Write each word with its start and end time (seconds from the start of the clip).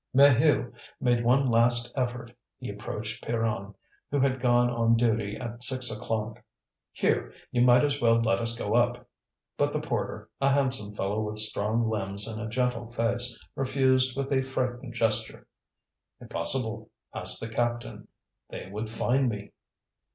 Maheu 0.15 0.73
made 0.99 1.23
one 1.23 1.47
last 1.47 1.93
effort. 1.95 2.33
He 2.57 2.71
approached 2.71 3.23
Pierron, 3.23 3.75
who 4.09 4.19
had 4.19 4.41
gone 4.41 4.67
on 4.67 4.95
duty 4.97 5.37
at 5.37 5.61
six 5.61 5.91
o'clock. 5.91 6.41
"Here! 6.91 7.31
you 7.51 7.61
might 7.61 7.83
as 7.85 8.01
well 8.01 8.19
let 8.19 8.39
us 8.39 8.57
go 8.57 8.73
up." 8.73 9.07
But 9.57 9.73
the 9.73 9.79
porter, 9.79 10.31
a 10.41 10.49
handsome 10.49 10.95
fellow 10.95 11.21
with 11.21 11.37
strong 11.37 11.87
limbs 11.87 12.27
and 12.27 12.41
a 12.41 12.47
gentle 12.49 12.91
face, 12.93 13.37
refused 13.53 14.17
with 14.17 14.31
a 14.31 14.41
frightened 14.41 14.95
gesture. 14.95 15.45
"Impossible: 16.19 16.89
ask 17.13 17.39
the 17.39 17.47
captain. 17.47 18.07
They 18.49 18.71
would 18.71 18.89
fine 18.89 19.29
me." 19.29 19.51